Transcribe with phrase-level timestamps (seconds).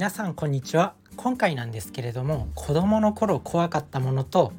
[0.00, 0.94] 皆さんこんにちは。
[1.14, 4.54] 今回なんですけれども子供の頃怖かったものと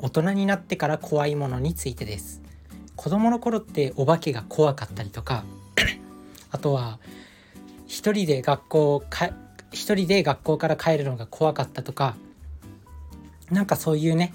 [0.00, 2.42] 大人になってから怖いものについてです。
[2.96, 5.44] 子供の頃ってお化けが怖かったりとか
[6.50, 6.98] あとは
[7.86, 9.30] 一人で学校か
[9.70, 12.16] 一人で学校から帰るのが怖かったとか
[13.52, 14.34] なんかそういうね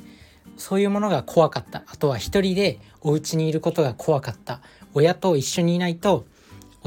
[0.56, 1.84] そういうものが怖かった。
[1.88, 4.62] あとは一人でお家にいることが怖かった。
[4.94, 6.26] 親と一緒にいないと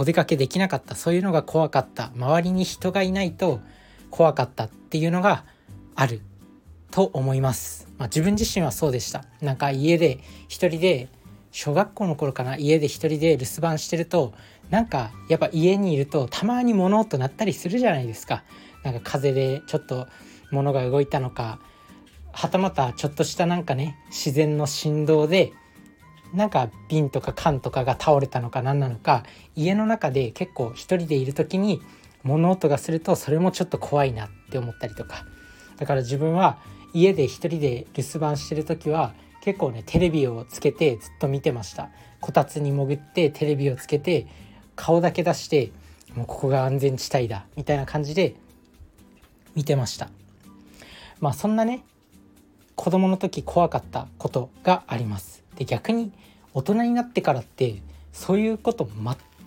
[0.00, 2.10] お出かけできなかったそういうのが怖かった。
[2.16, 3.60] 周りに人がいないと
[4.08, 5.44] 怖かったっていうのが
[5.94, 6.22] ある
[6.90, 9.26] と思います、まあ、自分自身はそうでした。
[9.42, 11.08] なんか家で一人で
[11.50, 14.32] 小学校の頃かな家で一人で留守番してると
[14.70, 18.42] なんかやっぱ家にいるとたまに物音鳴ったりするじゃないですか。
[18.82, 20.06] なんか風でちょっと
[20.50, 21.60] 物が動いたのか
[22.32, 25.52] はたまたちょっとしたなんかね自然の振動で
[26.34, 29.24] なんか瓶とか缶とかが倒れたのか何なのか
[29.56, 31.80] 家の中で結構一人でいる時に
[32.22, 35.24] 物音がするとそれもちょっと怖いなって思ったりとか。
[35.76, 36.58] だから自分は
[36.92, 41.90] 家で一人で留守番してる時は結構ねテレビをつけてずっと見てました。
[42.20, 44.26] こたつに潜ってテレビをつけて
[44.76, 45.72] 顔だけ出して
[46.14, 48.34] もうここが安全地帯だみたいな感じで
[49.54, 50.10] 見てました。
[51.20, 51.84] まあそんなね
[52.76, 55.42] 子供の時怖かったことがあります。
[55.56, 56.12] で逆に
[56.54, 58.88] 大人になってからってそういうこと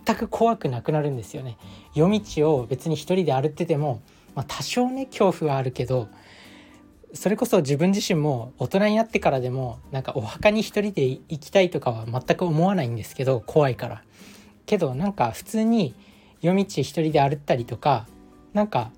[0.05, 1.57] 全く怖くなくなるんですよね。
[1.93, 4.01] 夜道を別に一人で歩ってても、
[4.35, 6.07] まあ、多少ね恐怖はあるけど
[7.13, 14.03] それこそ自分自身も大人になってからでもなんかお墓に一人で行きたいとかは全く思わないんですけど怖いから。
[14.65, 15.93] けどなんか普通に
[16.41, 18.07] 夜道一人で歩ったりとか
[18.53, 18.91] なんか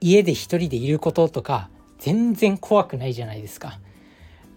[0.00, 3.78] 家で一人でいることとか全然怖くないじゃないですか。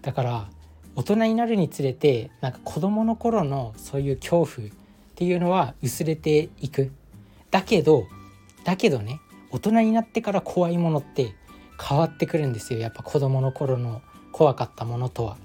[0.02, 0.48] だから
[0.96, 4.70] 大人になるにつれてなんか子供の頃のそういう恐怖っ
[5.14, 6.90] ていうのは薄れていく。
[7.50, 8.06] だけど
[8.64, 11.34] だけどね大人になってから怖いものって
[11.80, 12.80] 変わってくるんですよ。
[12.80, 14.00] やっぱ子供の頃の
[14.32, 15.36] 怖かったものとは。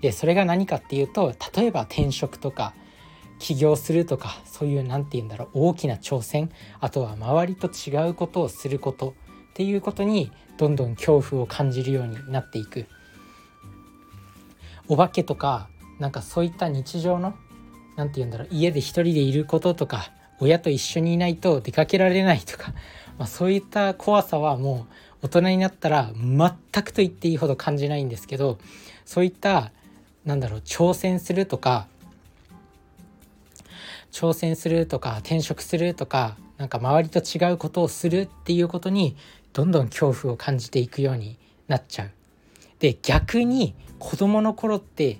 [0.00, 2.74] でそれが何かっていうと例えば転職とか
[3.38, 6.50] 起業するとかそういう何て言うんだろう大きな挑戦
[6.80, 9.14] あとは周りと違うことをすること
[9.50, 12.86] っていうことにどんどん恐怖を感じるようになっていく。
[14.88, 17.34] お化けとかなんかそういった日常の
[17.96, 22.72] 何て言うんだろう家で一人でいることとか親と一緒にいないと出かけられないとか、
[23.18, 24.86] まあ、そういった怖さはも
[25.22, 26.50] う大人になったら全
[26.84, 28.58] くと言っていいほど感じないんですけど
[29.04, 29.72] そういった
[30.24, 31.86] なんだろう挑戦するとか
[34.12, 39.16] 挑戦するとか転職するとかなんか周りと違うことをするっていうことに
[39.52, 41.38] どんどん恐怖を感じていくように
[41.68, 42.10] なっちゃう。
[42.78, 45.18] で逆に子供の頃って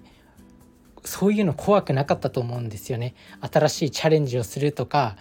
[1.04, 3.14] そういうの怖くなかったと思うんですよね。
[3.40, 5.16] 新しいチャレンジをするとか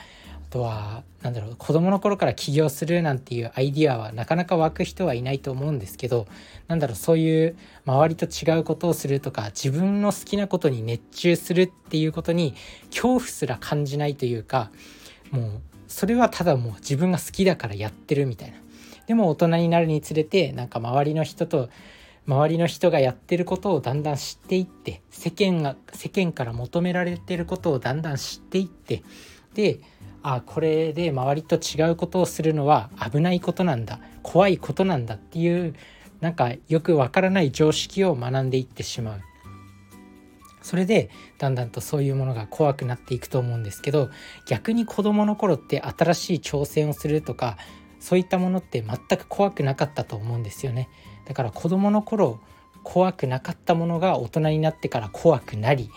[0.49, 6.27] あとは何だろう子供の頃から起業するなんていうアイディアはなかなか湧く人はいないと思うんですけど
[6.67, 12.55] なんだろうそういう周りと違うことをするとか自分の好きなことに熱中するっていうことに
[12.89, 14.71] 恐怖すら感じないというか
[15.31, 18.57] もうそれはただもう自分が好きだからやってるみたいな。
[19.07, 21.69] でも大人になるにつれてなんか周りの人と
[22.27, 29.03] 周りの人がやってることをだんだん知っていって世間が世間から求められてることをだんだん知っていって
[29.53, 29.79] で
[30.23, 35.75] あこれで周りと違うことをするのは危ないことなんだ怖いことなんだっていう
[36.19, 39.21] なんかよくわからない常識を学んでいってしまう。
[40.63, 44.09] それでだんだんとそういうものが怖くなっていくと思うんですけど
[44.47, 47.57] 逆に子どもの頃って新しい挑戦をするとか
[47.99, 50.89] そういったものって全く怖くなかったと思うんですよね。
[51.25, 52.39] だから子供の頃
[52.83, 55.89] 怖くなかったものが大人になってから怖くなり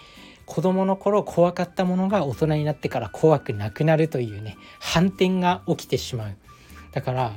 [0.47, 6.37] 子供の頃怖かったものが大人になってから怖くなくなるというね反転が起きてしまう
[6.93, 7.33] だから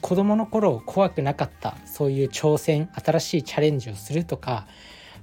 [0.00, 4.66] 子供の頃怖くなかったそういう挑戦新しいチャレンジをするとか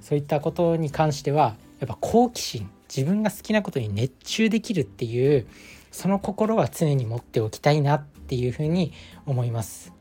[0.00, 5.46] そういったことに関してはやっぱ好奇心自分が好きなことに熱中できるっていう
[5.90, 8.92] その心は常に持っておきたいなっていうふうに
[9.26, 9.92] 思います。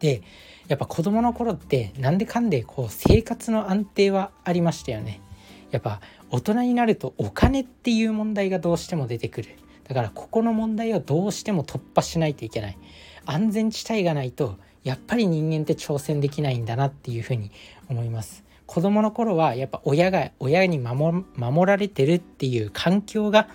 [0.00, 0.22] で
[0.68, 5.20] やっぱ子どもの頃ってなんでかんでこう生活の安定はありましたよね。
[5.70, 6.00] やっぱ
[6.30, 9.50] 大人になるとお金っていう問題がどうしても出てくる。
[9.88, 12.78] だからここの問題をどうしても突破しないといけない。
[13.24, 17.50] 安全地帯がないとやっぱり人間って挑戦できないんだなっていうふうに
[17.88, 18.44] 思います。
[18.66, 21.24] 子供の頃はやっぱ親が親に守
[21.68, 23.48] られてるっていう環境が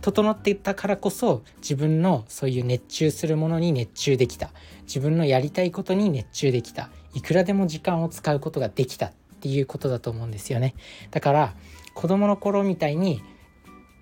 [0.00, 4.50] 整っていったからこそ自分のそういう熱中するものに熱中できた。
[4.82, 6.90] 自分のやりたいことに熱中できた。
[7.14, 10.74] いくらでも時間を使うことができたっていうことだと思うんですよね。
[11.10, 11.54] だから
[11.94, 13.22] 子供の頃みたいに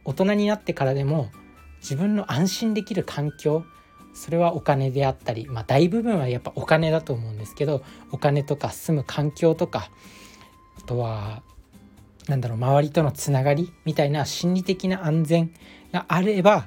[0.05, 1.31] 大人になってからでも
[1.81, 3.65] 自分の安心できる環境
[4.15, 7.83] それはお金であったり、まあ、大部分はやっぱお金だと思うんですけど
[8.13, 9.91] お金とか住む環境とか
[10.79, 11.43] あとは
[12.29, 15.55] なんだろう周りとのつながりみたいな心理的な安全
[15.93, 16.67] があれば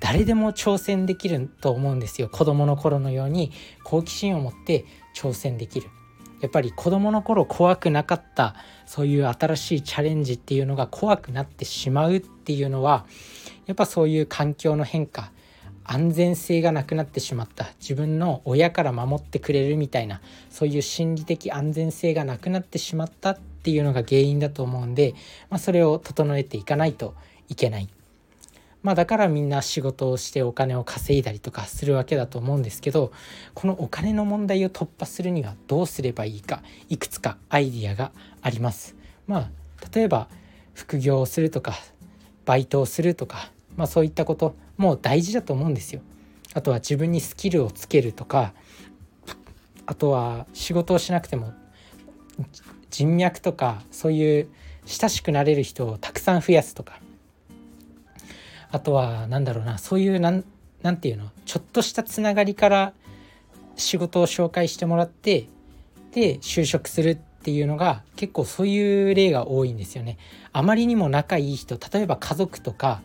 [0.00, 2.28] 誰でも挑戦できると思うんですよ。
[2.28, 3.50] 子供の頃のように
[3.82, 4.84] 好奇心を持って
[5.14, 5.88] 挑戦できる。
[6.40, 8.54] やっぱり子供の頃怖くなかった
[8.86, 13.06] そういう新しいチャレンジっていうのが怖くなってしまうっていうのは
[13.66, 15.32] やっぱそういう環境の変化
[15.82, 20.20] 安全性がなくなってしまった自分の親から守ってくれるみたいな
[20.50, 25.14] そういう心理的安全性がなくなってしまったっていうのが原因だと思うんで、
[25.50, 27.14] まあ、それを整えていかないと
[27.50, 27.88] いけない。
[28.82, 33.12] まあ、だからみんな仕事をしてお金を稼いだりとかするわけだと思うんですけど
[33.52, 38.96] このお金の問題を突破するにはどうすればいいかいくつかアイディアがあります。
[39.26, 39.50] まあ、
[39.92, 40.28] 例えば
[40.72, 41.74] 副業をするとか
[42.46, 46.00] バイトをするとか、まあ、そういったことも大事だと思うんですよ。
[46.54, 48.54] あとは自分にスキルをつけるとか
[49.84, 51.52] あとは仕事をしなくても
[52.90, 54.48] 人脈とかそういう
[54.86, 57.00] 親しくなれる人をたくさん増やすとか
[58.70, 60.44] あとは何だろうなそういうなん
[60.82, 62.92] なていうのちょっとしたつながりから
[63.76, 65.48] 仕事を紹介してもらって
[66.12, 70.18] で就職するっていうのが結構そういう例が多いんですよね。
[70.52, 73.00] あまりにも仲いい人例えば家族とか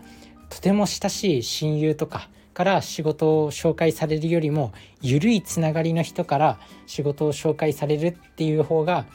[0.49, 4.71] とても親しい親友とかから仕事を紹介されるよりも
[5.01, 9.05] 緩いつながりの人から仕事を紹介されるっていう方が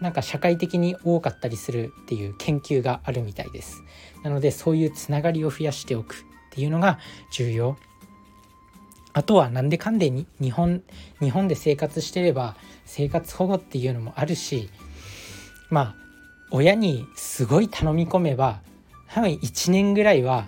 [0.00, 3.82] なんか社会的に多かったりするっていう研究があるみたいです。
[4.22, 6.18] なのでそういうつながりを増やしておくっ
[6.50, 6.98] ていうのが
[7.30, 7.76] 重要。
[9.12, 10.82] あとはなんでかんでに日本
[11.20, 12.54] 日本で生活してれば
[12.84, 14.68] 生活保護っていうのもあるし
[15.70, 15.94] まあ
[16.50, 18.60] 親にすごい頼み込めば
[19.08, 20.46] 多分1年ぐらいは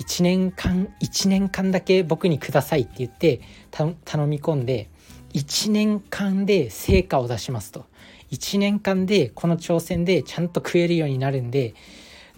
[0.00, 4.88] 1年間1年間だけ僕にくださいって言って頼み込んで
[5.36, 7.84] 1年間で成果を出しますと。
[8.30, 11.74] 1年間でこの挑戦でちゃんと食えるようになるんで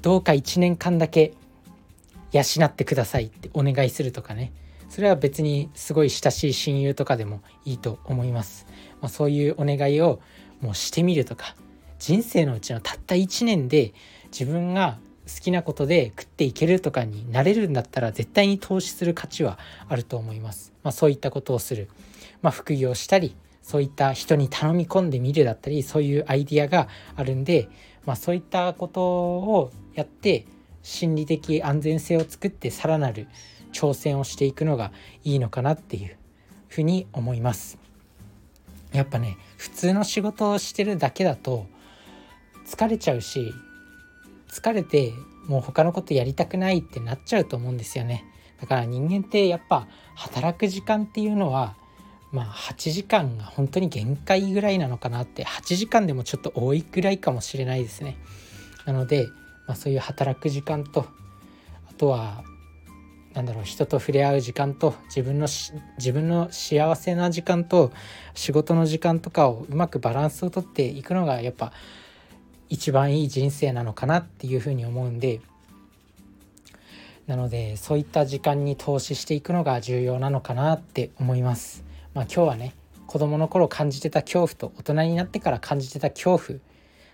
[0.02, 1.32] どうか1年間だけ
[2.32, 4.52] 養ってくださいってお願いするとかね。
[4.90, 8.66] それは別にすごい親しい親友とかでもいいと思います、
[9.02, 10.18] まあ、そういうお願いを
[10.62, 11.54] もうしてみるとか。
[11.98, 13.92] 人生のうちのたった1年で
[14.30, 19.58] 自分が好きなことで食っていけるとかになれるんだったら絶対に投資する価値は
[19.88, 21.88] あると思います、まあ、そういったことをする、
[22.42, 27.68] まあ、副業したりそういった人に頼み込んでみるだったりそういうアイディアがあるんで、
[28.06, 30.46] まあ、そういったことをやって
[30.82, 33.28] 心理的安全性を作ってさらなる
[33.72, 34.92] 挑戦をしていくのが
[35.24, 36.16] いいのかなっていう
[36.68, 37.78] ふうに思います。
[38.92, 41.66] やっぱね普通の仕事をしてるだけだと
[42.66, 43.52] 疲れちゃうし
[44.50, 45.12] 疲れて
[45.46, 48.24] もう他のことやりたくないってなっちゃうと思うんですよね。
[48.60, 51.76] だから人間ってやっぱ働く時間っていうのは
[52.32, 58.16] まあ8時間が本当に限界ぐらいなのかなって8時間でもちょっと多いぐらいかもしれないですね。
[58.84, 59.26] なので、
[59.66, 61.06] まあ、そういう働く時間と
[61.88, 62.42] あとは
[63.34, 65.46] なんだろう人と触れ合う時間と自分の
[65.98, 67.92] 自分の幸せな時間と
[68.34, 71.72] 仕事の時間とかをうまくバランスをとっていくのがやっぱ
[72.68, 75.40] 一番いい人生なのかなっていうふうに思うんで
[77.26, 81.87] なのでそういった時間に投資していくのが重要なのかなって思います。
[82.14, 82.74] まあ、今日はね
[83.06, 86.58] 子供の頃感じてた恐怖と大人になってから感じてた恐怖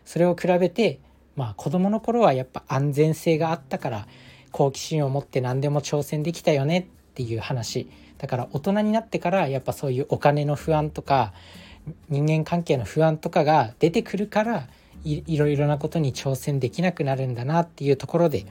[0.05, 1.01] それを比べて
[1.37, 4.09] まあ子供の頃はやっぱ安全性があったから
[4.51, 6.85] 好奇心を持って何でも挑戦できたよねっ
[7.15, 7.89] ていう話。
[8.19, 11.33] だから大人になってからやっぱそういうお金の不安とか
[12.09, 14.69] 人間関係の不安とかが出てくるから
[15.05, 18.47] いろいろなことに挑戦できなくなるんだなっていうところで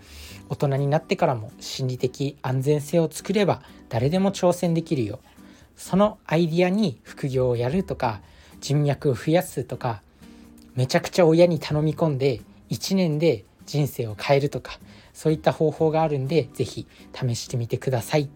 [0.49, 5.19] 大人になってからも心理的安全性を作れば誰でも挑戦できるよ。
[5.75, 8.21] そのアイディアに副業をやるとか
[8.61, 10.01] 人脈を増やすとか
[10.75, 14.79] めちゃくちゃ親に頼み込んで1年で人生を変えるとか
[15.13, 18.29] そういった方法があるんで是非試してみてください。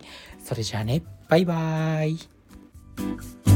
[0.44, 3.47] それじゃあねバイバーイ